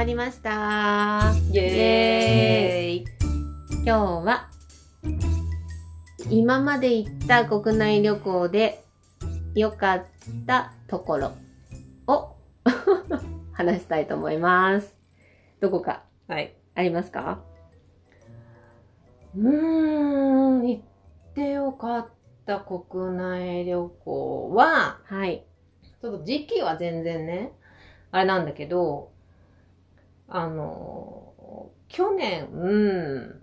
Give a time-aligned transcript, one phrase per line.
[0.00, 1.30] まりました。
[1.52, 3.04] イエーイ。
[3.84, 3.92] 今日
[4.24, 4.48] は
[6.30, 8.82] 今まで行った国内旅行で
[9.54, 10.04] 良かっ
[10.46, 11.32] たところ
[12.06, 12.34] を
[13.52, 14.96] 話したいと思います。
[15.60, 16.54] どこかはい。
[16.74, 17.42] ありますか？
[19.36, 20.82] うーん行っ
[21.34, 22.08] てよかっ
[22.46, 25.44] た国内旅行ははい。
[26.00, 27.52] ちょっと時期は全然ね
[28.12, 29.10] あれなんだけど、
[30.30, 33.42] あの、去年、うん、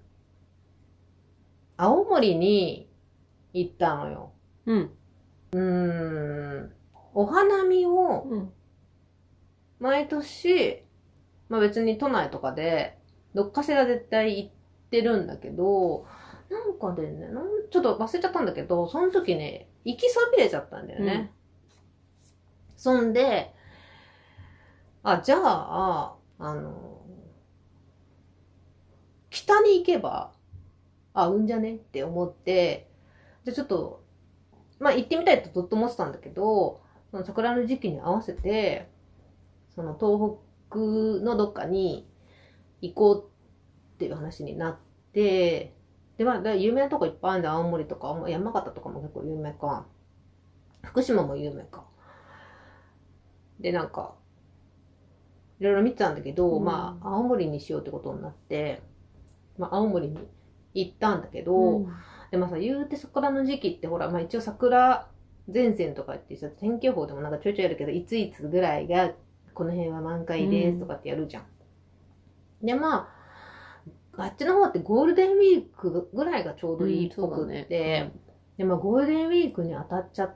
[1.75, 2.89] 青森に
[3.53, 4.31] 行ったのよ。
[4.65, 4.91] うん。
[5.51, 6.73] うーん、
[7.13, 8.53] お花見をうん。
[9.79, 10.83] 毎年、
[11.49, 12.97] まあ別に都内とかで、
[13.35, 14.51] どっかしら絶対行っ
[14.89, 16.07] てるんだけど、
[16.49, 17.27] なんかでね、
[17.69, 21.31] ちょっと忘れちゃったんだけど、その時ね、行きそびれちゃったんだよね。
[22.77, 23.53] そんで、
[25.03, 26.86] あ、じゃあ、あの、
[29.37, 30.31] 北に行けば、
[31.13, 32.89] 合うんじゃねって思って、
[33.43, 34.03] じゃあちょっと、
[34.79, 38.89] まあ行ってみたいとずっと思ってたんだけど、その桜の時期に合わせて、
[39.75, 40.37] その東
[40.69, 40.79] 北
[41.23, 42.09] のどっかに
[42.81, 43.25] 行こう
[43.95, 44.77] っていう話になっ
[45.13, 45.75] て、
[46.17, 49.85] で、まあ、だ有名なとこいっぱいあるんで、青森とか、山形とかも結構有名か。
[50.83, 51.85] 福島も有名か。
[53.59, 54.15] で、なんか、
[55.59, 58.81] いろいろ見てたんだけど、うんまあ、青森にしようってことになって、
[59.57, 60.17] まあ、青森に
[60.73, 61.85] 行ったんだけど、
[62.31, 65.07] でもさ、言うて桜の時期ってほら、まあ一応桜
[65.51, 69.11] 前線とかってさ、天気予報でもなんかちょいちょいやるけど、いついつぐらいが、
[69.53, 71.45] この辺は満開ですとかってやるじゃん。
[72.63, 73.09] で、ま
[74.15, 78.11] あ、あっちの方ってゴールデンウィークぐらいがちょうどいいっぽくって、
[78.57, 80.35] で、まあゴールデンウィークに当たっちゃっ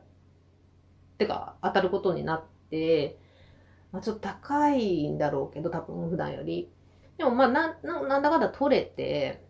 [1.17, 3.19] てか、当たることになって、
[3.91, 6.71] まあちょっと高いんだろうけど、多分普段より。
[7.21, 9.43] でもまあな、ななんだかんだ取れて、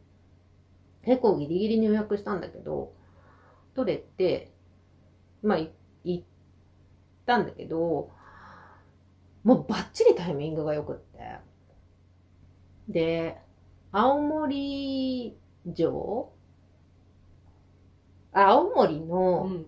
[1.05, 2.91] 結構ギリギリに予約したんだけど、
[3.75, 4.51] 取れて、
[5.41, 5.71] まあ、い
[6.03, 6.23] 行っ
[7.25, 8.11] たんだけど、
[9.45, 11.39] もうバッチリタイミングが良くって。
[12.89, 13.37] で、
[13.93, 15.37] 青森
[15.73, 16.33] 城？
[18.33, 19.65] あ青森うのん。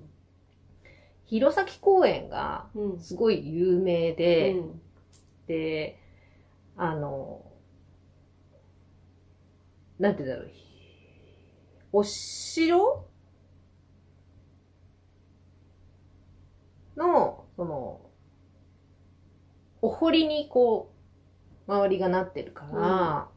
[1.28, 3.00] 弘前公園がうん。
[3.00, 4.82] すごい有名で、うん。
[5.48, 5.98] で、
[6.76, 7.53] あの、
[10.04, 10.54] なんて言うんだろう。
[11.94, 13.08] お城？
[16.98, 18.02] の、その、
[19.82, 20.92] お堀にこ
[21.66, 23.30] う、周りがなってるから、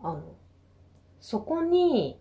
[0.00, 0.36] あの、
[1.20, 2.20] そこに、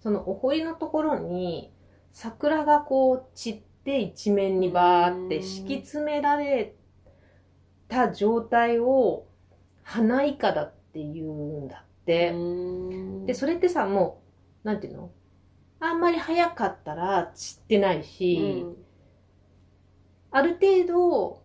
[0.00, 1.72] そのお堀のところに、
[2.12, 6.74] 桜がこう散って一面にバーって敷き詰められ
[7.88, 9.26] た状態を
[9.82, 12.34] 花いかだって言うんだって。
[13.26, 14.22] で、それってさ、も
[14.64, 15.10] う、なんていうの？
[15.78, 18.66] あんまり早かったら散ってないし、
[20.30, 21.42] ある程度、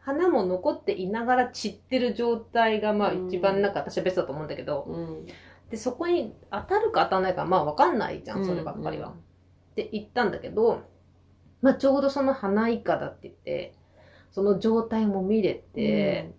[0.00, 3.26] 花も残っていながら散ってる状態が、まあうん。
[3.28, 5.26] 一番なんか私はベストだと思うんだけど、うん。
[5.70, 9.10] で、そこに当たるか当たらないか、まあわかんないじゃん、そればっかりは。
[9.10, 9.12] っ
[9.76, 10.82] て言ったんだけど、
[11.62, 13.74] まあちょうどその花いかだって言って、
[14.32, 16.32] その状態も見れて、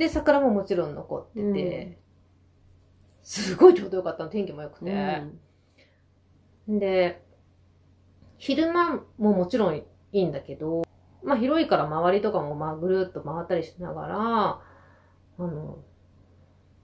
[0.00, 1.98] で、桜ももちろん残ってて、
[3.22, 5.22] すごいちょうどよかったの、天気も良くて。
[6.66, 7.22] で、
[8.38, 10.84] 昼間ももちろんいいんだけど、
[11.22, 14.62] まあ広いから周りとかもまあぐるっと回ったりしながら、あ
[15.38, 15.84] の、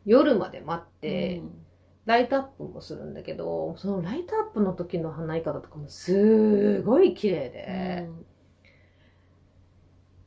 [0.05, 1.41] 夜まで待って、
[2.05, 8.11] ライトアップもするんだけど、そのライトアップの時の花いかだとかもすごい綺麗で、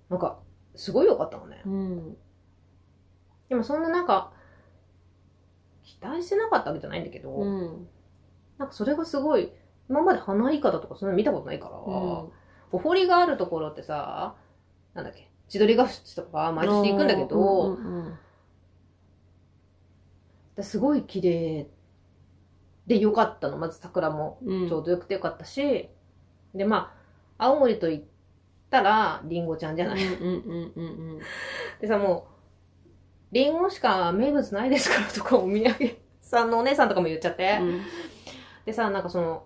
[0.10, 0.40] なんか、
[0.76, 1.62] すごい良かったのね。
[1.68, 2.18] うん。
[3.50, 4.32] でもそんななんか、
[5.84, 7.88] 期待してなかったわけじゃないんだけど、うん。
[8.58, 9.52] なんかそれがすごい、
[9.90, 12.32] 今まで花いかだとかそんなの見たことないから、お
[12.72, 14.36] 堀があるところってさ、
[14.94, 17.78] なんだっけ、千鳥ヶ淵とか毎年行くんだけど、
[20.62, 21.68] すごい綺麗
[22.86, 23.58] で良かったの。
[23.58, 24.68] まず桜もうん。
[24.68, 25.90] ちょうど良くて良かったし、
[26.54, 26.94] で、ま
[27.38, 28.04] あ、青森と言っ
[28.70, 30.06] たら、りんごちゃんじゃない。
[30.06, 31.20] うんうんうんうん
[31.80, 32.39] でさ、もう、
[33.32, 37.60] りんごしか名物ないですからとかお土産さんのお姉さんとかも言っちゃって。
[37.62, 37.82] うん。
[38.66, 39.46] でさ、なんかその、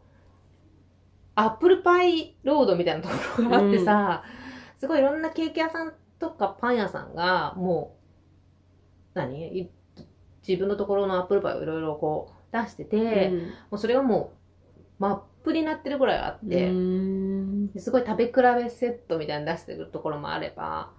[1.36, 4.24] アップルパイロードみたいなところがあってさ、
[4.78, 7.98] すごいいろんなケーキ屋さんとかパン屋さんが、も
[9.16, 9.58] う、何？
[9.58, 9.70] い
[10.48, 13.32] 自分のところのアップルパイをいろいろこう出してて、
[13.72, 14.34] もうそれがも
[15.00, 16.68] う、真っぷりになってるぐらいあって、
[17.80, 18.34] すごい食べ比
[18.64, 20.92] べセットみたいに出してるところもあれば、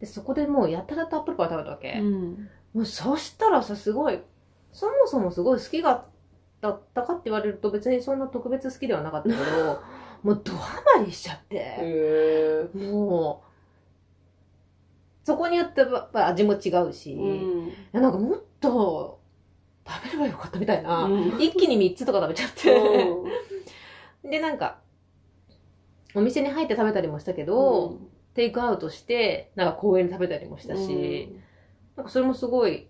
[0.00, 1.92] で、そこでもうやたらとアップルパイ食べたわけ。
[1.92, 2.48] うん。
[2.74, 4.20] もうそしたらさ、すごい、
[4.72, 6.06] そもそもすごい好きが
[6.60, 9.80] だったかって言われると別にそんな特別好きではなかったけど、
[10.22, 12.78] もうドハマりしちゃって、へえ。
[12.78, 13.46] もう、
[15.26, 17.72] そこによって味も違うし、うん。
[17.92, 19.20] やなんかもっと
[19.86, 22.50] 食べればよかったみたいな、うん一気に3つとか食べちゃっ
[24.24, 24.78] て、で、なんか、
[26.14, 27.98] お店に入って食べたりもしたけど、
[28.36, 31.32] テイクアウトして、なんか公園で食べたりもしたし、
[31.96, 32.86] なんかそれもすごい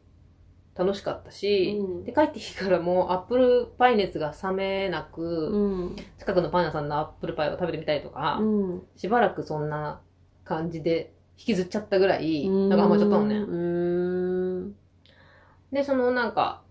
[0.74, 5.96] 楽しかったし、うんで、帰ってきてからもアップルパイ熱が冷めなく、うん。
[6.18, 8.82] 近くのパン屋さんのアップルパイを食べてみたりとか、うん。
[8.96, 10.00] しばらくそんな
[10.44, 12.68] 感じで引きずっちゃったぐらい、うん。
[12.68, 13.36] なんかハマっちゃったのね。
[13.36, 13.56] う
[14.66, 14.76] ん。
[15.70, 16.64] で、そのなんか、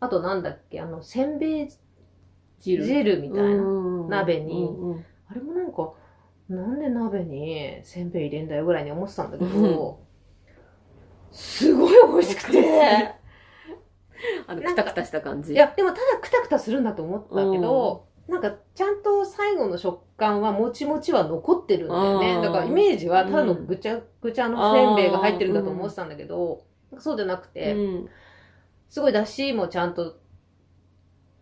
[0.00, 1.68] あとなんだっけ、あの、せんべい
[2.60, 2.82] 汁。
[2.82, 3.62] 汁みたいな。
[3.62, 4.70] うん鍋に
[6.48, 10.00] なんで鍋にせんべい入れんだよぐらいに思ってたんだけど、
[11.30, 13.14] すごい美味しくて。
[14.48, 15.52] あの、くたくたした感じ。
[15.52, 22.42] い、や、でもただくたくたするんだと思ったけど、なんかちゃんと最後の食感はもちもちは残ってるんだよね。
[22.42, 26.64] だからイメージはただのぐちゃぐちゃのせんべいが入ってるんだと思ってたんだけど、
[26.98, 28.08] そうじゃなくて、うん。
[28.88, 30.18] すごい出汁もちゃんと、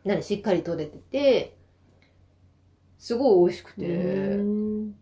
[0.04, 1.55] 何、しっかり取れてて、
[2.98, 4.94] すごい美味しくて、うん。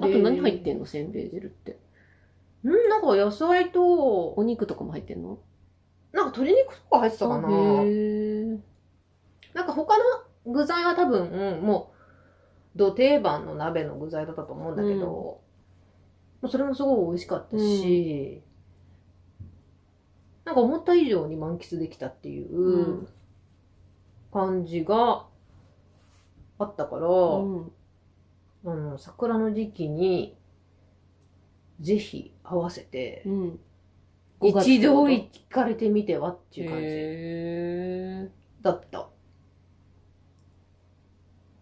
[0.00, 0.86] あと何入ってんの？
[0.86, 1.78] せんべい汁って。
[2.64, 5.38] うん、なんか野菜と、お肉とかも入ってんの？
[6.12, 7.48] なんか鶏肉とか入ってたかな。
[9.54, 10.04] なんか他の
[10.52, 11.92] 具材は多分、うんも
[12.74, 15.40] う、土定番の鍋の具材だったと思うんだけど、
[16.40, 18.42] まあそれもすごい美味しかったし、
[20.44, 23.08] なんか思った以上に満喫できたっていううん。
[24.32, 25.26] 感じが
[26.62, 27.10] あったから、う
[27.46, 27.72] ん
[28.64, 30.36] あの、桜の時期に、
[31.80, 33.60] ぜひ合わせて、うん。
[34.40, 38.28] 一度い行かれてみてはっていう感じへ
[38.60, 39.08] だった。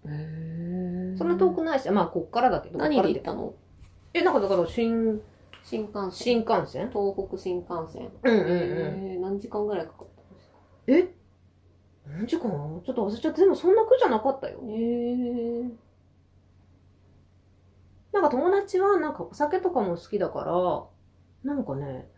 [0.06, 2.78] ーへーそんな遠くないし、まあ、こっからだけど。
[2.78, 3.54] 何こっからで行ったの？
[4.12, 5.20] え、なんかだから、新、
[5.62, 6.12] 新幹線。
[6.12, 8.10] 新幹線東北新幹線。
[8.22, 8.48] うんうんうん。
[8.48, 10.56] へー何時間ぐらいかかったんですか
[10.86, 11.19] え？
[12.10, 12.42] 何時間
[12.84, 14.60] ちょっと忘れちゃって、でもそんな苦じゃなかったよ。
[14.64, 15.70] へー。
[18.12, 20.40] なんか友達はなんかお酒とかも好きだか
[21.44, 22.08] ら、なんかね、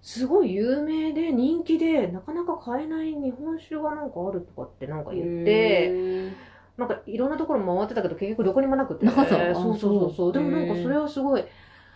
[0.00, 6.32] すごい有名で人気で、なかなか買えない日本酒がなんかあるとかってなんか言って、へ
[6.76, 9.04] なんかいろんなところ回ってたけど結局どこにもなくて。
[9.04, 10.32] なかったあそうそうそうそそうう。
[10.32, 11.44] でもなんかそれはすごい、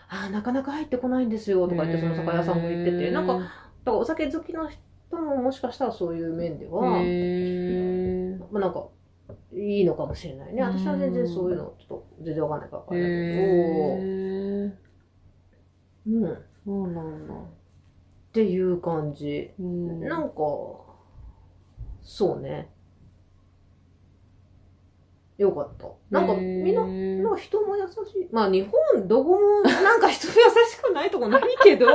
[0.09, 3.49] あーなかなか入ってこないんですよとか言ってその酒屋さんも言ってて、なんか、だか
[3.85, 4.79] らお酒好きの人
[5.15, 6.81] ももしかしたらそういう面では、
[8.51, 8.87] まあなんか、
[9.53, 10.61] いいのかもしれないね。
[10.61, 13.41] 私は全然そういうのちょっと全然わかんないからわかんないけど、
[16.07, 16.31] うん。
[16.31, 17.33] っそうなんだ。
[18.33, 19.51] ていう感じ。
[19.59, 20.35] うんなんか、
[22.03, 22.69] そうね。
[25.37, 25.87] よかった。
[26.09, 28.27] なんかみんな、へーなんか人も優しい。
[28.31, 30.37] まあ日本どこもなんか人優し
[30.81, 31.85] くないとこないけど、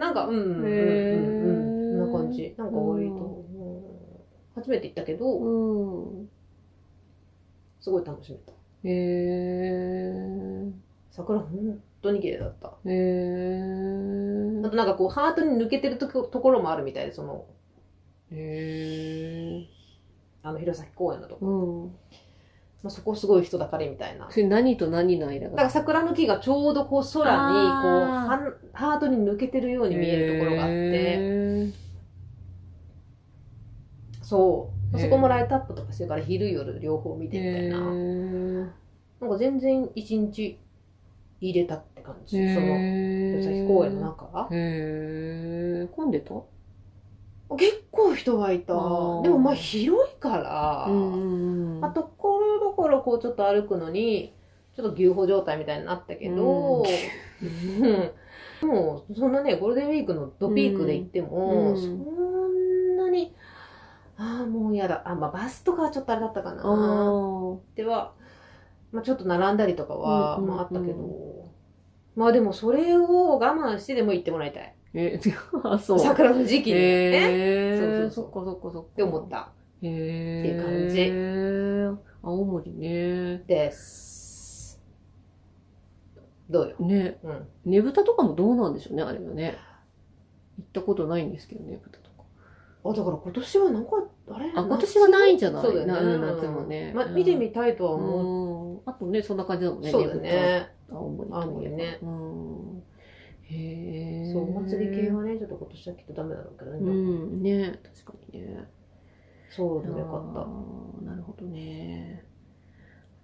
[0.00, 0.66] なんか、うん、うん、
[1.12, 2.54] うん、うん、こんな感じ。
[2.56, 3.50] なんか割と、うん
[4.54, 6.30] 初めて行ったけど、うん。
[7.80, 8.52] すごい楽しめた。
[8.84, 10.72] へー
[11.10, 12.78] 桜本当に綺麗だった。
[12.84, 17.46] へーあとなんかこう、ハートに抜けてるところもあるみたいで、その、
[18.30, 19.66] へ
[20.42, 21.46] あの、弘前公園のとこ。
[21.46, 21.92] ーうん。
[22.82, 24.30] まあ、そこすごい人だかりみたいな。
[24.30, 31.72] それ何と何の間だからが桜の木がちょうどこう空に、こう、ハートに抜けてるように見えるところがあって、へ
[34.22, 34.98] そう。
[34.98, 37.78] そこもライトアップとかしてから昼夜両方見ーてみたいな。
[39.20, 40.58] なんか全然一日
[41.40, 42.36] 入れたって感じ。
[42.36, 44.48] その、へー弘前公園の中。
[44.50, 46.34] へー混んでた？
[47.56, 48.74] 結構人がいた。
[48.74, 48.78] で
[49.28, 50.88] もまあ広いから、あ、
[51.90, 52.39] ところ
[52.80, 54.34] どころこうちょっと歩くのに、
[54.74, 56.82] ちょっと牛歩状態みたいになったけど、う
[57.46, 58.10] ん
[58.66, 63.34] もうそんなね、ゴールデンウィークのドピークで行っても、うんそんなに、
[64.16, 65.02] ああ、もう嫌だ。
[65.04, 66.62] あ、まあバスとかはちょっとあれだったかな。
[67.74, 68.12] では、
[68.92, 71.48] まあちょっと並んだりとかは、まああったけど、
[72.16, 74.74] まあでもそれを我慢してでも行ってもらいたい。
[74.92, 75.20] え、
[75.64, 75.98] あ、そう。
[75.98, 76.80] 桜の時期にね。
[76.82, 78.88] へーそうそうそっかそっかそっか。
[78.92, 79.50] って思った。
[79.82, 80.40] へー。
[80.40, 83.42] っていう感じ青森ね。
[83.46, 84.80] です。
[86.50, 86.76] どうよ？
[86.80, 87.18] ね。
[87.22, 87.70] うん。
[87.70, 89.56] ねぶたとかもどうなんでしょうね、あれはね。
[90.58, 92.24] 行ったことないんですけど、ねぶたとか。
[92.84, 93.90] あ、だから今年はなんか、
[94.30, 94.52] あれ？
[94.54, 95.62] あ、今年はないんじゃない？
[95.62, 96.18] そうだよね。
[96.18, 96.92] 夏もね。
[96.94, 98.80] まあ、見てみたいとは思うん。
[98.86, 99.88] あとね、そんな感じだもんね。
[99.88, 99.92] う。
[99.92, 100.68] そうだね。
[100.90, 102.82] 青森青森ねうん。
[103.44, 104.32] へえ。
[104.32, 106.78] そう、お祭り系はね、ちょっと今年はきっとダメだろうけどね。
[106.78, 108.68] うん、ね、確かにね。
[109.50, 112.24] そうでもよかっあーなるほどね。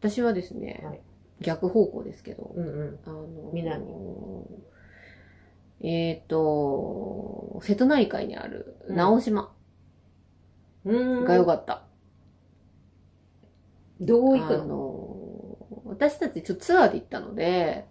[0.01, 1.01] 私はですね、はい
[1.41, 2.61] 逆方向ですけど、た。
[2.61, 2.99] うんうん。
[3.05, 3.85] あの南
[5.81, 9.53] えっ、と、瀬戸内海にある直島
[10.85, 11.73] うんが良かった。
[11.75, 11.87] あ
[14.01, 14.67] どう行くの？
[14.67, 17.87] の、私たちちょっとツアーで行ったので、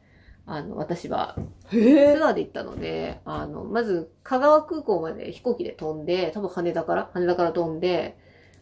[0.46, 1.36] あの、私は、
[1.70, 8.18] へツアーで行ったので、あの、まず、香川空港まで飛行機で飛んで、多分羽田から、羽田から飛んで、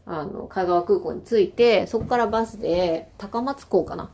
[0.05, 4.11] あの、香川空港に着いて、そこからバスで、高松港かな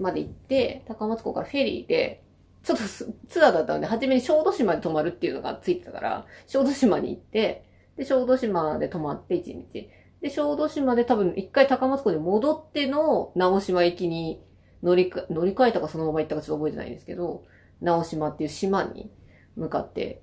[0.00, 2.24] まで行って、高松港からフェリーで、
[2.62, 7.64] ちょっとツアーだったので、初めに小豆島に泊まるっていうのがついてたから、小豆島に行って、
[7.96, 9.90] で、小豆島で泊まって1日。
[10.20, 14.42] で、小豆島で多分一回高松港に戻っての直島行きに
[14.82, 17.44] 乗り、乗り換えたかそのまま行ったかちょっと覚えてないんですけど、
[17.80, 19.10] 直島っていう島に
[19.56, 20.22] 向かって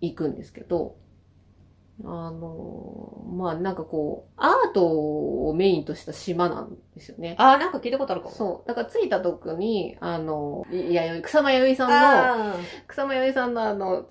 [0.00, 0.96] 行くんですけど、
[2.04, 4.86] あの、まあなんかこう、アート
[5.48, 7.34] をメインとした島なんですよね。
[7.38, 8.34] あー、なんか聞いたことあるかも。
[8.34, 8.68] そう。
[8.68, 12.54] だから着いた時に、あの、いや、草間彌生さんの、あ
[12.86, 14.06] 草間彌生さんのあの、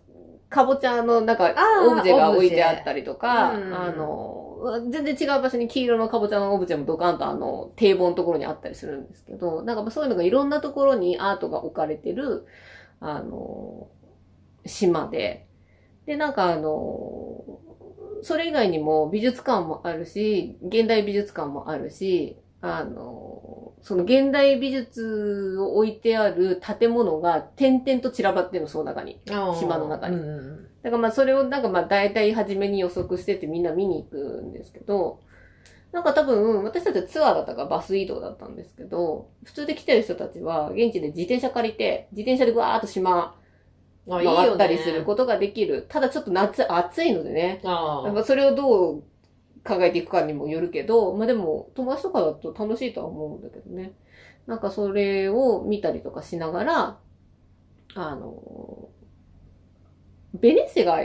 [0.50, 12.46] かぼちゃのなんかオブジェが置いてあったりとか、オブジェあの、全然違う場所に黄色のかぼちゃのオブジェもドカンとあの、堤防のところにあったりするんですけど、なんかそういうのがいろんなところにアートが置かれてる、
[13.00, 13.88] あの、
[14.65, 15.48] 島で、
[16.06, 17.44] で、なんかあの、
[18.27, 29.22] それ以外にも美術館もあるし、現代美術館もあるし、あの、その現代美術を置いてある建物が点々と散らばってるの、その中に。
[29.57, 30.17] 島の中に。
[30.84, 35.22] だからまあそれをなんかまあ大体初めに予測しててみんな見に行くんですけど、
[35.93, 43.38] なんか多分私たちはツアーだったからバス移動だったんですけど、普通で来てる人たちは現地で自転車借りて、自転車でぐわーっと島
[44.10, 45.86] 回ったりすることができる。
[45.90, 49.04] ただちょっと夏暑いのでね、やっぱそれをどう
[49.66, 53.94] 考えていくかにもよるけど、まあでも友達とかだと楽しいとは思うんだけどね。
[54.46, 56.98] なんかそれを見たりとかしながら、
[57.96, 58.90] あの、
[60.34, 61.02] ベネッセが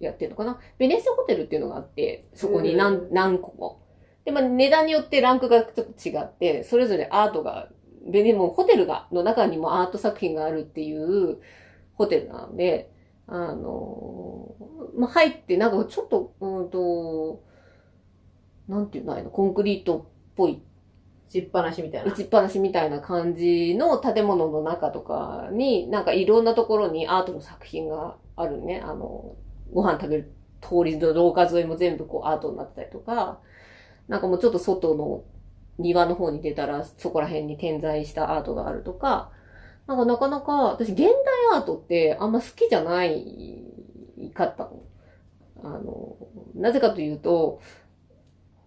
[0.00, 0.58] やってるのかな？
[0.78, 3.82] ベネッセホテルっていうのがあって、そこに何,、何個も。
[4.24, 7.68] で、まあ値段によってランクがちょっと違って、それぞれアートが、
[8.10, 11.38] ベネもホテルが、の中にもアート作品があるっていう
[11.94, 12.90] ホテルなので、
[13.26, 14.54] あの、
[14.96, 17.42] まあ、入って、なんかちょっと、うんと、
[18.68, 20.04] なんていうのあの、コンクリートっ
[20.36, 20.62] ぽい、
[21.28, 22.12] 打ちっぱなしみたいな。
[22.12, 28.80] 打ちっぱなしみたいな感じの建物の中とかに、なんかいろんなところにアートの作品があるね。
[28.84, 29.34] あの、
[29.72, 33.40] ご飯食べる通りの廊下沿いも全部こうアートになってたりとか、
[34.08, 35.24] なんかもうちょっと外の
[35.78, 39.30] 庭の方に出たらそこら辺に点在したアートがあるとか、
[39.86, 41.08] なんかなかなか私現代
[41.54, 43.24] アートってあんま好きじゃない
[44.34, 44.82] かったの。
[45.62, 46.16] あの、
[46.54, 47.60] なぜかというと、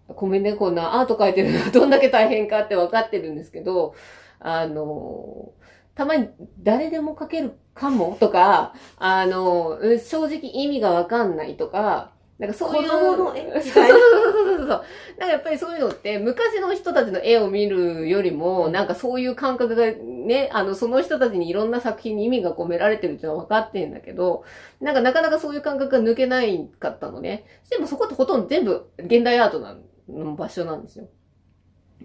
[0.08, 3.94] ごめんね、こんなアート描いてるのはどんだけ大変かって分かってるんですけど、
[4.40, 5.52] あの、
[5.94, 6.28] たまに
[6.62, 12.88] 誰でも描けるかもとか、あの、正直意味がわかんないとか、なんかそういう。
[12.88, 14.68] 子供の絵 そうそうそうそうそう。
[14.68, 14.82] なんか
[15.26, 24.44] やっぱりそういうのって、昔の人たちの絵を見るよりも、なんかそういう感覚がね、あの、その人たちにいろんな作品に意味が込められてるっていうのは分かってんだけど、
[24.80, 27.44] なんかなかなかそういう感覚が抜けないかったのね。
[27.70, 29.76] でもそこってほとんど全部現代アートな
[30.08, 31.08] の場所なんですよ。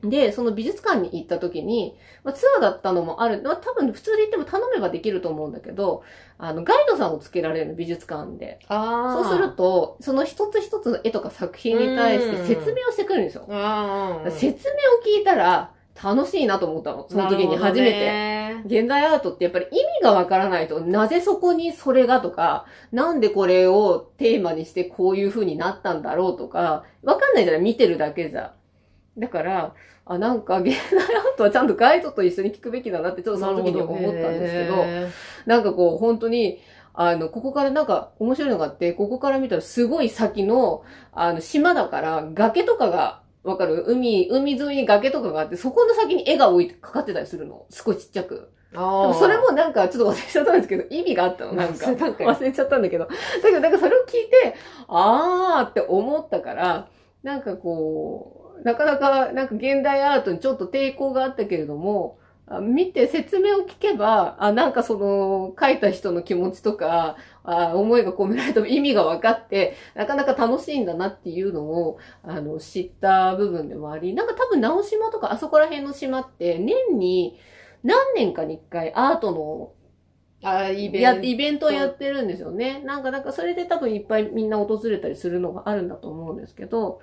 [0.04, 3.42] で、その美術館に行った時に、まあ、ツアーだったのもある。
[3.44, 6.04] まあ、多分普通で行っても頼めばできると思うんだけど、
[6.38, 8.60] あの、ガイドさんをつけられるの美術館で。
[8.68, 13.44] あそうすると、その一つ一つの絵とか作品に対して説明をしてくるんですよ。
[14.32, 15.72] 説明を聞いたら
[16.02, 17.08] 楽しいなと思ったの。
[17.10, 18.64] その時に初めて。
[18.68, 18.80] て。
[18.82, 28.54] 現代アートってやっぱり意味がわからないと、なぜそこにそれがとか、なんでこれをテーマにしてこういう風になったんだろうとか、わかんないじゃない見てるだけじゃ。
[29.18, 29.74] だから、
[30.06, 35.10] あ、なんか現代アートはちゃんとガイドと一緒に聞くべきだなってちょっとその時に思ったんですけど、へ
[35.46, 36.60] なんかこう本当に、
[36.94, 43.84] あの、ここからなんか面白いのがあって、ここから見たらすごい先の、あの、島だから崖とかが、わかる？
[43.86, 47.66] 海、海沿いに崖とかがあって、そこの先に絵が置いて、かかってたりするの？
[47.70, 48.50] すごいちっちゃく。
[48.74, 51.86] それもなんかちょっと忘れちゃったんですけど、意味があったの、なんか。
[51.88, 53.06] 忘れちゃったんだけど。
[53.06, 53.12] だ
[53.44, 54.56] けどなんかそれを聞いて、
[54.88, 56.88] あーって思ったから、
[57.22, 77.40] なんかこう、なかなか、なんか現代アートにちょっと抵抗があったけれども、あ見て説明を聞けば、あ、なんかその、書いた人の気持ちとか、あ思いが込められた意味が分かって、なかなか楽しいんだなっていうのを、あの、知った部分でもあり、なんか多分直島とかあそこら辺の島って、年に
[77.84, 79.74] 何年かに一回アートの
[80.44, 81.20] あ、イベント。
[81.20, 82.82] やイベントをやってるんですよね。
[82.84, 87.00] なんか、なんかそれで多分いっぱいみんな訪れたりするのがあるんだと思うんですけど、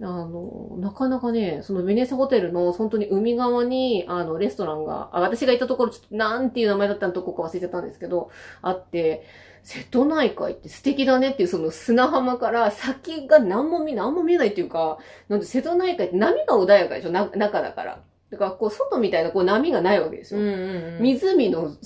[0.00, 8.30] あの、なかなかね、そのベネサホテルの本当に海側に、あの、レストランが、あ私がいたところ、ちょっとなんていう名前だったのとこか忘れちゃったんですけど、
[8.62, 9.24] あって、
[9.64, 17.10] 瀬戸内海って素敵だねっていうその砂浜から先が何も見何も見えないっていうか、なんで瀬戸内海って波が穏やかでしょ？
[17.10, 18.00] な中だから。
[18.30, 20.40] だからこう外みたいなこう波がないわけですよ。
[20.40, 20.52] うんうん
[20.96, 21.02] うん。
[21.02, 21.76] 湖の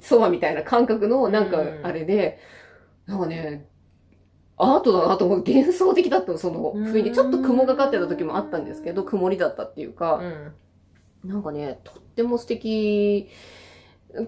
[0.00, 2.40] そばみたいな感覚のなんかうんあれで、
[3.06, 3.66] なんかね、
[4.62, 5.38] アートだなと思う。
[5.46, 7.08] 幻想的だったの、その雰囲気。
[7.08, 10.20] うんちょっと雲がかってた時もあったんですけど、曇りだったっていうか、
[11.24, 11.30] うん。
[11.30, 13.28] なんかね、とっても素敵。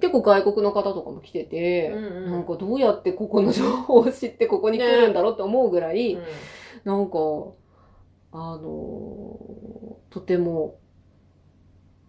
[0.00, 6.18] 結構外国の方とかも来てて、うんうんなんかどうやってここの情報を知ってここに来るんだろうって思うぐらい、
[6.84, 7.18] なんか、
[8.32, 10.78] あの、とても、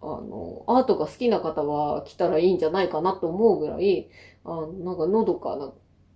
[0.00, 4.08] あの、アートが好きな方は来たらいいんじゃないかなと思うぐらい、
[4.44, 5.72] あのなんかのどかな、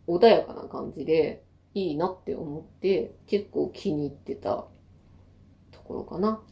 [0.09, 4.67] 穏やかな感じで、いいなって思って、結構気に入ってた
[5.71, 6.43] ところかな。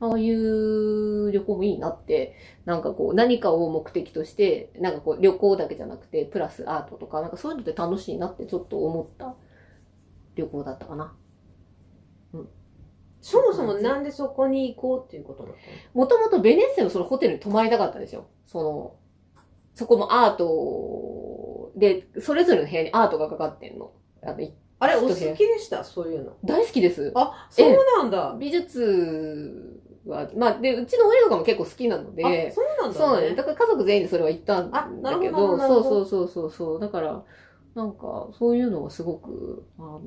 [0.00, 9.34] ああいう旅行もいいなって、なんかこう何かを目的として、なんかこう旅行だけじゃなくて、プラスアートとか、なんかそういうのって楽しいなってちょっと思った
[10.36, 11.14] 旅行だったかな。
[13.20, 15.54] そもそもなんでそこに行こうっていうことなの？
[15.92, 18.28] もともとベネッセのそのホテルに泊まりたかったんですよ。
[18.46, 18.94] その、
[19.74, 23.92] そこもアートで、それぞれの部屋にアートがかかってんの。
[24.22, 25.82] あのいあれ、お好きでした？
[25.82, 26.32] そういうの。
[26.44, 27.12] 大好きです。
[27.14, 28.36] あ、そうなんだ。
[28.38, 32.94] 美術は、まあ、で、うちの親とかも結構好きなので、あ、そうなんだ、ね。
[32.94, 33.36] そうなんです。
[33.36, 36.80] だから家族全員でそれは行ったんだけど、ほどなるほどそうそうそうそうそう。
[36.80, 37.22] だから、
[37.78, 40.00] なんか、そういうのはすごく、あの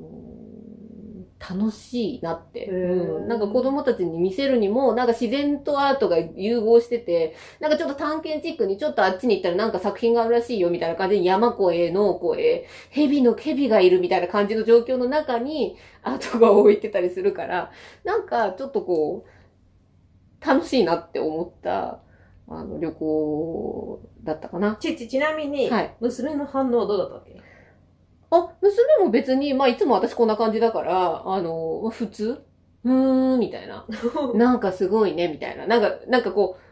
[1.38, 2.66] 楽しいなって。
[2.66, 3.28] うん。
[3.28, 17.72] なんか子供たちに見せるにも、なんか自然とアートが融合してて、なんかちょっと探検チックにちょっとあっちに行ったらなんか作品があるらしいよみたいな感じで山越え、農越え、蛇の、蛇がいるみたいな感じの状況の中にアートが置いてたりするから、
[18.04, 22.00] なんかちょっとこう、楽しいなって思った、
[22.48, 24.76] あの、旅行だったかな。
[24.76, 27.40] ち、ち、ちなみに、はい娘の反応はどうだったっけ？
[28.32, 32.42] あ、娘も別に、まあいつも私こんな感じだから、あの、まあ普通？
[32.84, 33.86] うーん、みたいな。
[34.34, 35.66] なんかすごいね、みたいな。
[35.66, 36.62] なんか、なんかこう、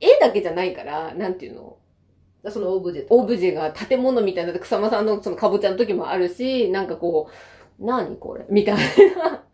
[0.00, 1.76] 絵だけじゃないから、なんていうの？
[2.48, 3.06] そのオブジェ。
[3.10, 7.28] オブジェが建物みたいな、草間さんのそのかぼちゃの時もあるし、なんかこ
[7.80, 8.46] う、何これ？
[8.48, 9.44] みたいな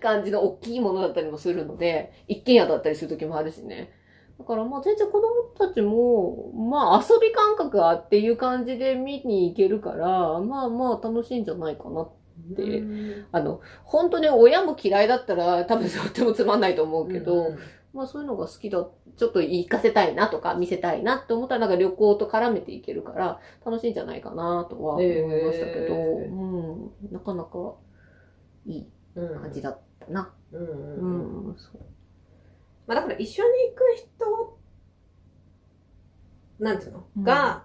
[0.00, 3.92] 感じの大きいものだったりもするので、一軒家だったりする時もあるしね。
[4.38, 5.24] だからまあ全然子供
[5.58, 12.08] たちも、まあ遊び感覚あっていう感じで見に行けるから、まあまあ楽しいんじゃないかな。
[12.54, 13.26] でうん。
[13.32, 17.58] あの、本当に親も嫌いだったら多分とってもつまんないと思うけど、うん。
[17.92, 27.74] まあそういうのが好きだ、ちょっと行かせたいなとか見せたいなって思ったらなんか旅行と絡めていけるから楽しいんじゃないかなとは思いましたけど、へーうん、なかなか
[28.66, 29.40] いいうん。
[29.40, 30.32] 感じだったな。
[30.52, 31.46] うんううん。
[31.46, 31.80] うんん、そう
[32.88, 34.58] まあだから一緒に行く人、
[36.58, 37.22] なんていうの、うん。
[37.22, 37.62] が、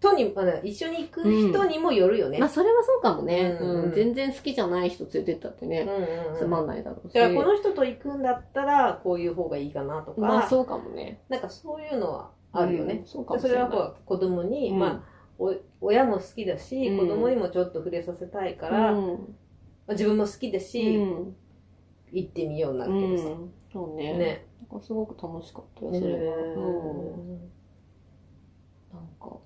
[0.00, 2.40] とに、あの一緒に行く人にもよるよね。
[2.40, 3.82] まあそれはそうかもね、うん。
[3.84, 3.92] うん。
[3.92, 7.14] 全然好きじゃない人連れてったってね、うんうんつまうんんないだろうし。
[7.14, 11.22] だからこの人と行くんだったら、こういう方がいいかなとか、まあそうかもね。
[11.28, 12.94] なんかそういうのはあるよね。
[12.94, 13.06] うん。
[13.06, 13.68] そうかもしれない。
[13.70, 14.78] それはこう子供に、うん。
[14.80, 15.02] まあ、
[15.38, 16.98] お親も好きだし、うん。
[16.98, 19.36] 子供にもちょっと触れさせたいから、まうん。
[19.86, 21.36] あ自分も好きだし、うん
[22.12, 23.28] 行ってみようなるうけどさ。
[23.30, 24.12] ん、そうね。
[24.18, 24.46] ね。
[24.70, 26.36] なんかすごく楽しかったよ、ねそれは。
[26.36, 27.50] うん
[28.92, 29.38] なんか、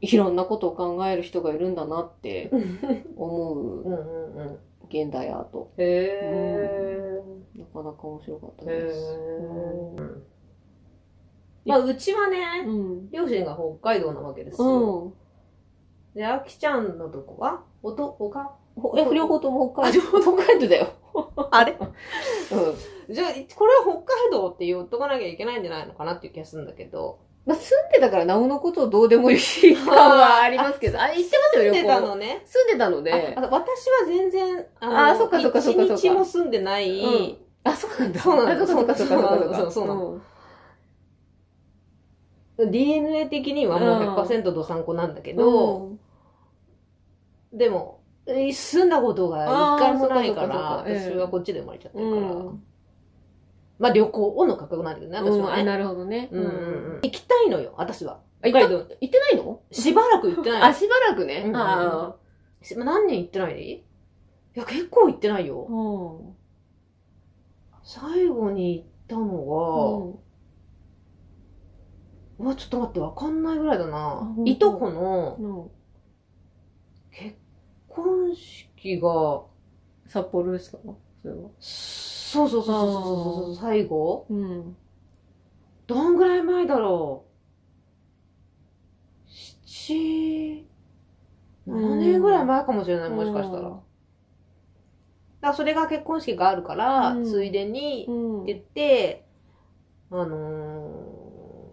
[0.00, 2.50] いろんなことを考える人がいるんだなって
[3.16, 4.58] 思ううんうんうん。
[4.88, 5.70] 現代アート。
[5.76, 7.22] へ
[7.56, 8.66] なかなか面白かったー。
[8.66, 9.16] です。
[11.64, 13.10] まあ、うちはね、うん。
[13.10, 14.98] 両親が北海道なわけですうよ。
[15.06, 15.14] ん。
[16.14, 20.00] で、あきちゃんのとこはおと、おかほえ、両方とも北海道。
[20.00, 20.88] あ両北海道だよ。
[21.50, 21.72] あれ？
[21.72, 23.14] うん。
[23.14, 27.18] じゃあ、これは北海道って言っとかなきゃいけないんじゃないのかなっていう気がするんだけど。
[27.46, 29.38] まあ、住んでたからなおのことどうでもいい
[29.74, 32.06] 感はありますけど、あ、行ってますよ、旅住んでた行。
[32.08, 32.42] のね。
[32.44, 38.20] 住んでたので私は全然、ああそっかそっかそっかそっか一日も住んでない、うんあ、そうなんだ。
[38.20, 39.56] そうなんだあそうかそうかそうかそうか。
[39.56, 40.20] そうそうなの。
[42.70, 45.92] DNA 的にはもう100%どさんこなんだけど、
[47.52, 47.99] でも、え
[48.52, 52.22] 住んだことが一回もないから、私はこっちで生まれちゃってるから。
[52.32, 52.62] うん
[53.78, 55.64] まあ旅行の価格なんだけどね、私はね。
[55.64, 56.28] なるほどね。
[56.30, 57.00] うん。
[57.02, 58.20] 行きたいのよ、私は。
[58.42, 58.76] 北海道。
[58.76, 59.62] 行ってないの？
[59.72, 61.44] しばらく行ってないあ、のしばらくね。
[61.46, 62.14] うんあ
[62.60, 63.82] しまあ何年行ってないでいい？
[64.52, 65.46] や、結構行ってないあ。
[65.46, 65.62] よ。
[65.62, 66.36] うん。
[67.82, 69.26] 最後に行ったの
[72.38, 75.70] が、うわ、ちょっと待って、わかんないぐらいだないとこの
[77.90, 79.42] 婚式が、
[80.06, 80.78] 札幌ですか？
[81.22, 81.50] それは。
[81.58, 84.26] そうそうそうそうそうそう、最後？
[84.30, 84.76] うん。
[85.86, 87.30] どんぐらい前だろう？
[89.64, 90.66] 七、
[91.66, 93.62] 7年ぐらい前かもしれない、もしかしたら。
[93.62, 93.82] だか
[95.42, 98.42] らそれが結婚式があるから、うんついでにうん。
[98.42, 99.26] って言って、
[100.10, 101.72] あの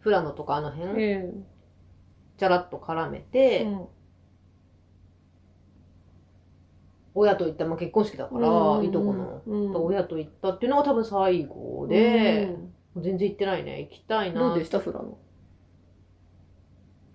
[0.00, 1.32] ー、富良野とかあの辺、え
[2.38, 3.86] ちゃらっと絡めえて、うん
[7.20, 12.56] 親と行った、まあ、結婚式だから、うんいとこの、うん親と行ったっていうのが多分最後で、
[12.96, 13.80] 全然行ってないね。
[13.82, 14.40] 行きたいな。
[14.40, 15.18] どうでしたフラノ。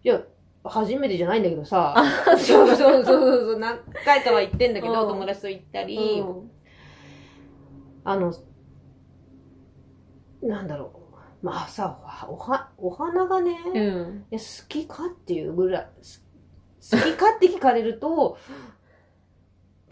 [0.04, 0.22] いや、
[0.64, 1.96] 初めてじゃないんだけどさ、
[2.38, 6.52] そうそうそうそう、何回かは行ってんだけど、うん友達と行ったり、うん
[8.04, 8.32] あの、
[10.44, 10.92] なんだろ
[11.42, 11.46] う。
[11.46, 14.26] まあさ、おは、お花がね、いうん。
[14.30, 16.24] や好きかっていうぐらい、す
[16.92, 18.38] 好きかって聞かれると、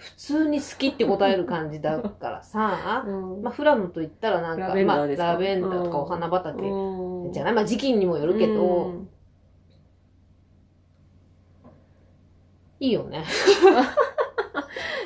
[0.03, 9.09] 普通に好きって答える感じだからさ、うんまあ、フラノと言ったらなんか、ラベンまあ、ラベンダーとかうんお花畑うんじゃないまあ、時期にもよるけど、うん
[12.79, 13.23] いいよね。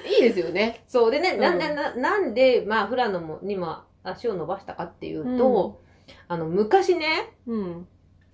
[0.09, 0.83] いいですよね。
[0.87, 1.11] そう。
[1.11, 5.79] でね、うんなんで、ななんで、まあ、フラノもにも足を伸ばしたかっていうと、
[6.27, 7.87] あの、昔ね、うん。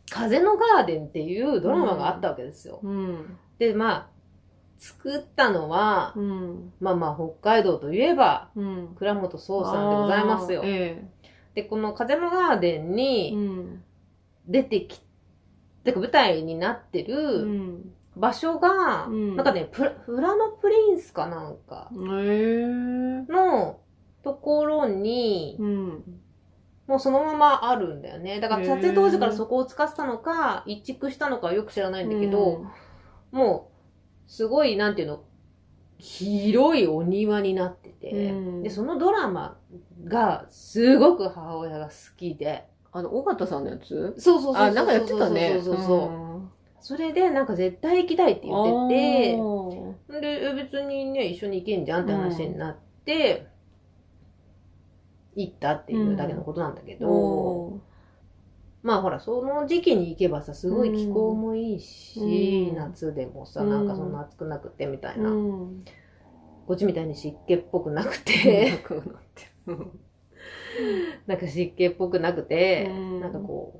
[0.10, 2.80] 風のガーデンっていうドラマがあったわけですよ。
[2.84, 3.38] うん。
[3.58, 4.08] で、まあ、
[4.84, 6.74] 作ったのは、うん。
[6.82, 8.96] まあまあ、北海道といえば、うん。
[8.98, 10.62] 倉本壮さんでございますよ。
[10.66, 11.08] え
[11.56, 13.84] で、この風のガーデンにん。
[14.46, 15.02] 出てき、
[15.86, 17.94] てか舞台になってうるん。
[18.18, 21.90] 場所が、うんなんかね、プラ、フラノプリンスかなんか。
[21.94, 23.80] の
[24.22, 26.04] ところに、うん。
[26.88, 28.42] もうそのままあるんだよね。
[28.42, 32.66] だから撮影当時からそこを使ってたのか、一築したのかはよく知らないんだけど、
[33.32, 33.73] もう、
[34.28, 35.24] すごい、なんていうの、
[36.00, 38.64] 広いお庭になってて、うん。
[38.64, 39.58] で、そのドラマ
[40.06, 44.14] が、すごく母親が好きで、あの、尾形さんのやつ？
[44.18, 44.66] そうそうそうそう。
[44.68, 45.60] あ、なんかやってたね。
[45.64, 46.82] そうそうそう。
[46.82, 48.74] それで、なんか絶対行きたいって言って
[50.10, 53.48] て、で、別にね、一緒に行けんじゃんって話になって、
[55.36, 57.80] 行ったっていうだけのことなんだけど、お
[58.84, 62.76] まあほら、その時期に行けばさ、すごい気候もいいし、うん。
[62.76, 63.70] 夏でもさ、うん。
[63.70, 65.86] なんかそんな暑くなくてみたいな、うん。
[66.68, 68.72] こっちみたいに湿気っぽくなくでて、、
[71.28, 73.22] なんか湿気っぽくなくて、うん。
[73.22, 73.74] なんかこ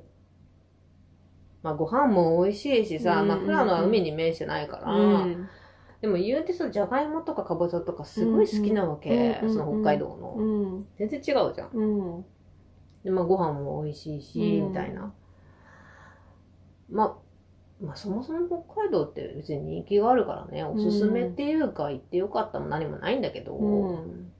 [1.62, 3.28] う、まあご飯も美味しいしさ、うん。
[3.28, 5.48] まあ富良野は海に面してないから、うん。
[6.00, 10.34] でも言うてさ、じゃがいもとかかぼちゃとかすごい好きなわけ、その北海道の。
[10.36, 10.42] う
[10.80, 10.86] ん。
[10.98, 11.70] 全然違うじゃん。
[13.04, 13.10] うん。
[13.10, 15.12] で、まあご飯も美味しいし、うんみたいな。
[16.90, 24.30] まあ、まあそもそも北海道って別に人気があるからね、おすすめっていうか行ってよかったも何もないんだけど、うん。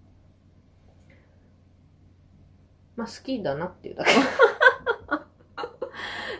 [2.96, 4.10] まあ好きだなっていうだけ。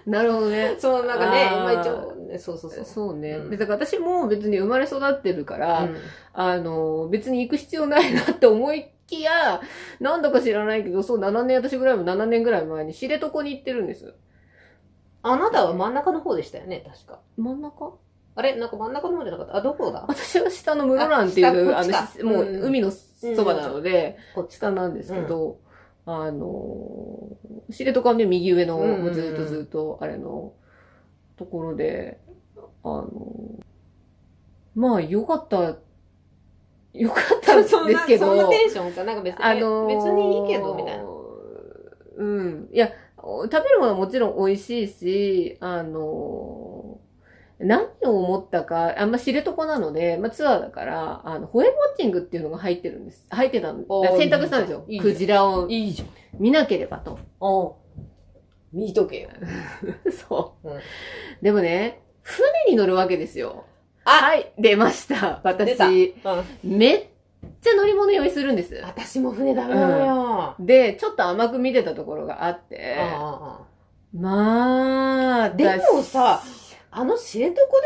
[0.07, 0.77] なるほどね。
[0.79, 2.85] そう、なんかね、まあ一応、ね、そうそうそう。
[2.85, 3.33] そうね。
[3.33, 5.97] うんでだから私も別に生まれ育ってるから、うん
[6.35, 9.61] あの、別に行く必要ないなって思いきや、
[10.01, 14.15] なんだか知らないけど、そう7年、私ぐらいも7年ぐらい前に知床に行ってるんです。
[15.23, 17.21] あなたは真ん中の方でしたよね、確か。
[17.37, 17.99] 真ん中？
[18.37, 18.57] あれ？
[18.57, 19.57] なんか真ん中の方じゃなかった？
[19.57, 20.05] あ、どこだ？
[20.09, 25.59] 私は下の室蘭っていう、あの、もううん海のそばなので、こっち下なんですけど、
[26.07, 27.29] あの、
[27.71, 29.15] 知床はね、右上の、うんうんうん。
[29.15, 30.53] ずっとずっと、あれの、
[31.37, 32.21] ところで、
[32.83, 33.11] あの、
[34.75, 35.77] まあ、よかった、
[36.95, 41.05] よかったんですけど、そんなテンションさ、なんか別に、あのー別にいいけど、みたいな。
[42.17, 42.69] うん。
[42.73, 47.05] いや、食べるものはもちろん美味しいし、あのー
[47.61, 53.25] 何を思ったか、あんま知床なので、まあ、ツアーだから、あの、ホエールウォッチングっていうのが入ってるんです。
[53.31, 53.85] 入ってたん
[54.19, 54.85] 選択したんですよ。
[54.89, 56.09] いいクジラをいいじゃん。
[56.41, 57.19] 見なければと。
[57.41, 57.77] お
[58.73, 59.29] 見とけよ。
[60.29, 60.69] そう。
[60.69, 60.81] うん
[61.43, 63.65] でもね、船に乗るわけですよ。
[64.05, 65.41] あはい、出ました。
[65.43, 66.15] 私、
[66.63, 66.79] うん。
[66.79, 67.07] めっ
[67.61, 68.75] ちゃ乗り物用意するんです。
[68.85, 70.55] 私も船ダメなのよ。
[70.61, 72.97] で、ちょっと甘く見てたところがあって、
[74.13, 77.81] まあ、でもさ私あの知床で乗る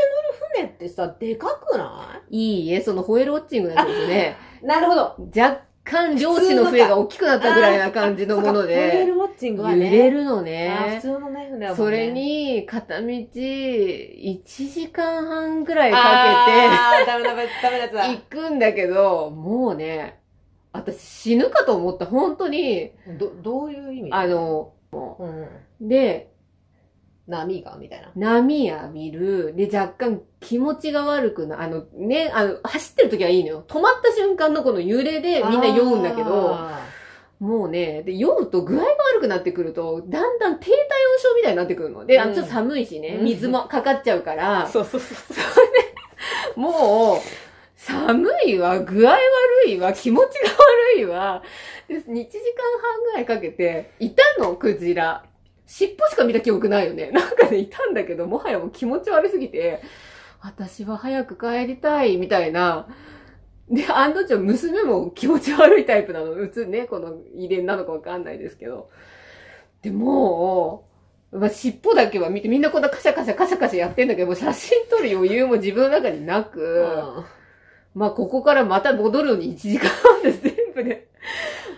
[0.55, 2.67] 船ってさ、でかくない？
[2.67, 5.17] いいえ、そのホエールウォッチングのやつですね、なるほど。
[5.35, 9.91] 若干漁師の笛が大きくなったぐらいな感じのものホエーで、ルウォッチングは揺ね。
[9.91, 10.99] れるのあー普ね。
[11.01, 20.21] 通のね、船はもうねそれ、に、片道1時間半ぐらいかあー、ダメダメ、ダメだけて行くんだけど、もうね、
[20.73, 22.93] 私死ぬかと思った、本当に。
[23.19, 24.13] ど、どういう意味？
[24.13, 25.89] あ、の、うん。
[25.89, 26.31] で、
[27.29, 28.11] 波がみたいな。
[28.17, 29.55] 波浴びる。
[29.55, 33.65] で、若干気持ちが悪くな、あのね、あの、走ってる時はいいのよ。
[33.69, 36.81] 止まった瞬間のこの揺れでみんな酔うんだけど、あ
[37.39, 42.05] もうね、で、酔うと具合が悪くなってくると、だんだん低体温症みたいになってくるの。
[42.05, 45.15] で、あちょっと寒いしね、うん水もかかっちゃうかーら、そうそうそ
[46.57, 46.61] う。
[46.61, 47.19] もう、
[47.77, 49.21] 寒いわ、具合悪
[49.69, 50.51] いわ、気持ちが
[50.95, 51.43] 悪いわ。
[51.87, 55.25] で、2時間半ぐらいかけて、いたの、クジラ。
[55.69, 57.11] 尻尾しか見た記憶ないよね。
[57.13, 59.81] なんかね、いたんだけど、もはやもう気持ち悪すぎて、
[60.41, 62.89] 私は早く帰りたい、みたいな。
[63.71, 66.33] で、案の定、娘も気持ち悪いタイプなの。
[66.33, 68.89] うつね、この遺伝なのかわかんないですけど。
[69.83, 70.89] で、も
[71.33, 77.25] う、まあ、尻尾だけは見て、みんなこんなカシャカシャカシャカシャやってんだけど、もう写真撮る余裕も自分の中になく、
[77.95, 81.09] まあ、ここからまた戻るのに1時間半です、全部で。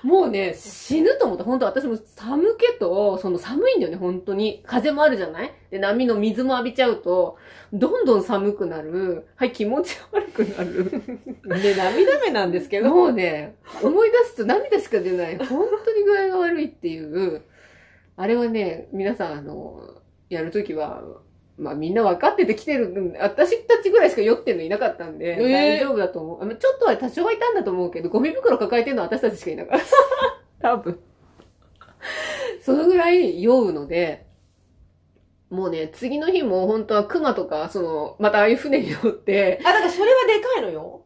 [0.03, 1.45] もうね、死ぬと思った。
[1.45, 4.63] 本当私も寒気と、その寒いんだよね、本当に。
[4.67, 5.53] 風もあるじゃない？
[5.71, 7.37] で、波の水も浴びちゃうと、
[7.73, 9.27] どんどん寒くなる。
[9.37, 10.91] はい、気持ち悪くなる。
[11.63, 12.91] で、涙目なんですけど。
[12.91, 15.37] もうね、思い出すと涙しか出ない。
[15.39, 17.43] 本当に具合が悪いっていう。
[18.17, 21.03] あれはね、皆さん、あの、やるときは、
[21.61, 26.57] まあみんな分かってて来てる、私たちぐらいしか酔ってるのいなかったんで、えー大丈夫だと思う。
[26.57, 29.81] ちょっとは多少はいたんだと思うけど、ゴミ袋抱えてるのは私たちしかいなかっ
[30.61, 30.69] た。
[30.75, 30.99] 多分。
[32.63, 34.27] そのぐらい酔うので、
[35.51, 41.05] もうね、次の日も本当は熊とか、その、またああいう船に乗って、あ、だからそれはでかいのよ。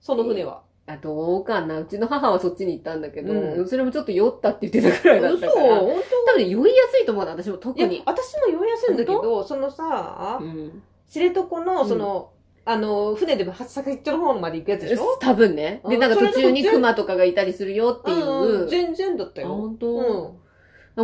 [0.00, 0.62] その船は。
[0.88, 1.80] あ、どうかな？
[1.80, 5.76] うちの母はそっちに行ったんだけど、うんそれもちょっと酔ったって言ってたくらいだったから。
[5.80, 5.96] 本
[6.26, 8.02] 多分ね酔いやすいと思うな、私も当いや特に、。
[8.06, 10.82] 私も酔いやすいんだけど、そのさう、ん。
[11.08, 12.30] 知床の、その、
[12.64, 15.18] あの、船で先っちょの方まで行くやつでしょ？
[15.20, 15.82] 多分ね。
[15.88, 18.66] で、うんなんか途中に熊とかがいたりするよっていう。
[18.66, 19.54] ん全然だったあよ。
[19.54, 20.30] 本当、うん。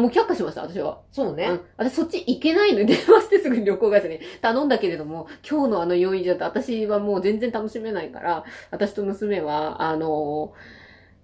[0.01, 1.01] もう却下しました、私は。
[1.13, 1.45] そうね。
[1.47, 10.53] うん私そっち行けないのに電話してすぐに旅行会社に頼んだけれども、今日のあの酔いじゃと私はもう全然楽しめないから、私と娘は、あの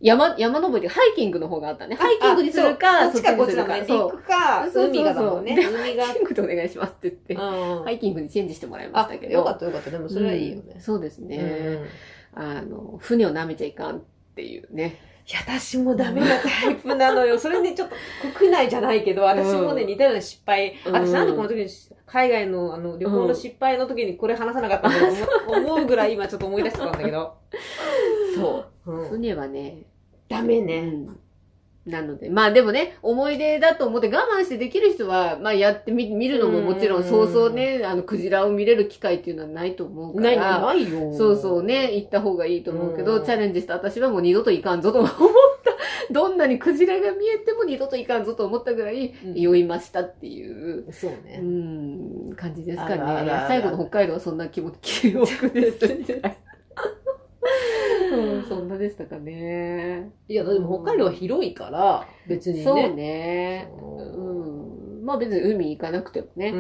[0.01, 1.95] 山、山登り、ハイキングの方があったね。
[1.95, 3.85] ハイキングにするか、あそっちかこっちだもんね。
[3.85, 4.09] そっちにするか。
[4.09, 4.13] そう。
[4.17, 5.57] 陸か、そうそうそう海がだもんね。
[5.59, 6.15] 海がハイ。
[6.17, 7.37] キングでお願いしますって言って、う
[7.81, 9.33] んハイキングにチェンジしてもらいましあたけ、ど。
[9.33, 9.91] よかったよかった。
[9.91, 10.81] でもそれはいいよねうん。
[10.81, 11.37] そうですね。
[11.37, 11.87] うん
[12.33, 14.01] あの、船を舐めちゃいかんっ
[14.37, 14.97] ていうね。
[15.27, 17.39] いや、私もダメなタイプなのよ。
[17.41, 17.95] それね、ちょっと
[18.39, 20.75] 国内じゃないけど、私もね、うん似たような失敗。
[20.85, 21.69] うん私なんでこの時に
[22.07, 27.35] 海外のあの旅行の失敗の時にこれ話さなかったんだろうと思 思うぐらい今ちょっと思い出してたんだけど。
[28.35, 28.93] そう。
[28.93, 29.09] うん。
[29.11, 29.85] 船はね、う
[30.29, 31.07] ダメね。
[31.87, 31.91] ん。
[31.91, 40.27] なので、まあでもね、思い出だと思って我慢してできる人は、まあやってみ、見るのももちろん、うんそうそうね、あの、クジラを見れる機会っていうのはないと思うから。
[40.27, 41.15] ない、ないよ。
[41.15, 45.71] そうそうね、行った方がいいと思うけど、うんチャレンジした私はもう二度といかんぞと思った。
[46.13, 51.39] どんなにクジラが見えても二度といかんぞと思ったぐらい、うん酔いましたっていう、そううね。
[51.39, 53.31] ん、感じですかね。
[53.49, 55.79] 最後の北海道はそんな気持ち、記憶です。
[58.71, 60.13] なでしたかね。
[60.29, 62.65] いや、でも北海道は広いから、別にね。
[62.65, 63.69] そうね。
[63.79, 64.21] そう
[64.99, 65.05] うん。
[65.05, 66.51] まあ別に海行かなくてもね。
[66.51, 66.57] う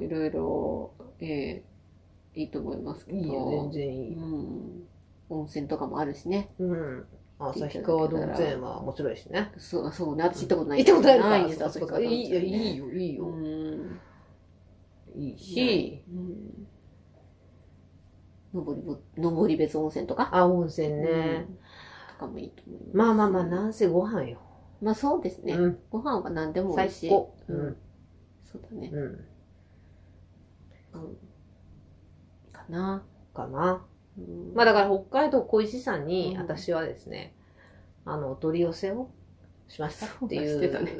[0.00, 1.64] んいろいろ、ええ
[2.34, 3.18] いいと思いますけど。
[3.18, 4.14] いいよ、全然いい。
[4.14, 4.88] うん。
[5.28, 6.50] 温泉とかもあるしね。
[6.58, 7.06] うん。
[7.38, 9.52] 旭川動物園は面白いしね。
[9.58, 10.24] そう、そうね。
[10.24, 10.84] 私行ったことない。
[10.84, 13.24] 行ったことないです、か旭川動物園いいよ、いいよ、いいよ。
[13.26, 14.00] うん。
[15.16, 16.63] いいし、うん。
[18.54, 20.28] 登りぼ、登り別温泉とか？
[20.32, 21.46] あ、温泉ね。
[21.48, 21.58] うん
[22.14, 22.96] とかもいいと思います。
[22.96, 24.38] まあまあまあ、なんせご飯よ。
[24.80, 25.54] まあそうですね。
[25.54, 25.78] うん。
[25.90, 27.10] ご飯は何でも美最味しい。
[27.10, 27.36] 高。
[27.48, 27.76] ううんん。
[28.44, 28.90] そうだね。
[28.92, 29.02] うん。
[29.02, 29.24] うん。
[32.52, 33.04] かな。
[33.34, 33.84] かな。
[34.16, 37.34] うんまあだから北海道小石山にうん私はですね、
[38.04, 39.10] あの、お取り寄せを
[39.66, 40.46] しましたってい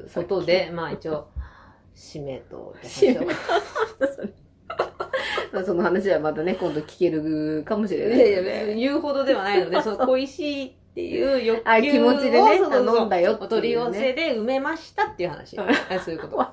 [0.08, 1.28] そうことで、まあ一応、
[1.94, 3.26] 締めと締め
[5.54, 7.98] まあその話はまたね、今度聞けるかもしう。
[7.98, 8.50] れないいので。
[8.50, 13.38] やいや、言うほどではないので、 その小石っていう欲求をあ、気持ちでね、そうそうそう頼んだよね。
[13.40, 15.56] お取り寄せで埋めましたっていう話。
[15.56, 16.44] はいはいそういうこと。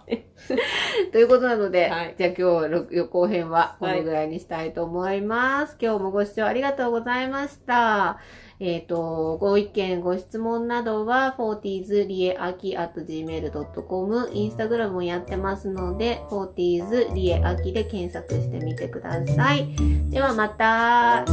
[1.12, 5.78] ということなので、はいじゃあ今日予行編はこのぐらいにしたいと思います。
[5.82, 8.20] 今日もご視聴ありがとうございました。
[8.64, 19.68] えっ、と、ご意見、ご質問などは、40s リエアキ at gmail.com、インスタグラムもやってますので、40s リエアキで検索してみてください。
[20.12, 21.26] ではまた。